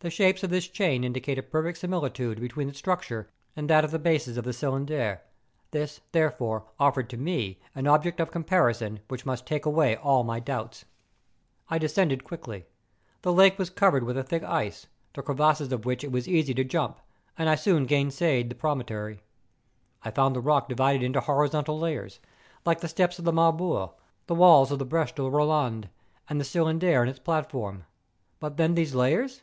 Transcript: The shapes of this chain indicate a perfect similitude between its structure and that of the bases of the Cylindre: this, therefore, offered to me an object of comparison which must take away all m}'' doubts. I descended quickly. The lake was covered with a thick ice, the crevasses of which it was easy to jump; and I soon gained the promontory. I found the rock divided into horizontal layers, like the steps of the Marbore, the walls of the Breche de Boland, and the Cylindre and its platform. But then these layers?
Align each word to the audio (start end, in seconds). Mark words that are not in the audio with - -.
The 0.00 0.10
shapes 0.10 0.42
of 0.42 0.50
this 0.50 0.66
chain 0.66 1.02
indicate 1.04 1.38
a 1.38 1.42
perfect 1.42 1.78
similitude 1.78 2.40
between 2.40 2.68
its 2.68 2.76
structure 2.76 3.30
and 3.56 3.70
that 3.70 3.84
of 3.84 3.90
the 3.92 4.00
bases 4.00 4.36
of 4.36 4.44
the 4.44 4.52
Cylindre: 4.52 5.20
this, 5.70 6.00
therefore, 6.10 6.64
offered 6.78 7.08
to 7.10 7.16
me 7.16 7.60
an 7.74 7.86
object 7.86 8.18
of 8.18 8.32
comparison 8.32 9.00
which 9.08 9.24
must 9.24 9.46
take 9.46 9.64
away 9.64 9.96
all 9.96 10.24
m}'' 10.26 10.44
doubts. 10.44 10.84
I 11.70 11.78
descended 11.78 12.24
quickly. 12.24 12.66
The 13.22 13.32
lake 13.32 13.58
was 13.58 13.70
covered 13.70 14.02
with 14.02 14.18
a 14.18 14.24
thick 14.24 14.42
ice, 14.42 14.88
the 15.14 15.22
crevasses 15.22 15.72
of 15.72 15.86
which 15.86 16.02
it 16.02 16.12
was 16.12 16.28
easy 16.28 16.52
to 16.52 16.64
jump; 16.64 16.98
and 17.38 17.48
I 17.48 17.54
soon 17.54 17.86
gained 17.86 18.10
the 18.12 18.56
promontory. 18.58 19.22
I 20.02 20.10
found 20.10 20.34
the 20.34 20.40
rock 20.40 20.68
divided 20.68 21.02
into 21.04 21.20
horizontal 21.20 21.78
layers, 21.78 22.18
like 22.66 22.80
the 22.80 22.88
steps 22.88 23.20
of 23.20 23.24
the 23.24 23.32
Marbore, 23.32 23.92
the 24.26 24.34
walls 24.34 24.72
of 24.72 24.80
the 24.80 24.84
Breche 24.86 25.14
de 25.14 25.22
Boland, 25.22 25.88
and 26.28 26.38
the 26.40 26.44
Cylindre 26.44 27.00
and 27.00 27.08
its 27.08 27.20
platform. 27.20 27.84
But 28.40 28.56
then 28.58 28.74
these 28.74 28.94
layers? 28.94 29.42